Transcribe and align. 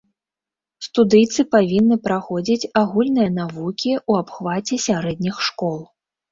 Студыйцы 0.87 1.45
павінны 1.55 1.97
праходзіць 2.07 2.69
агульныя 2.83 3.29
навукі 3.39 3.91
ў 4.09 4.25
абхваце 4.25 4.83
сярэдніх 4.89 5.35
школ. 5.53 5.81